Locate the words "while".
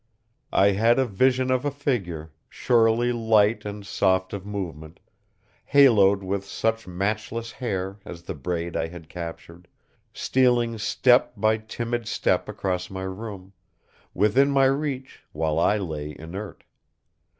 15.33-15.59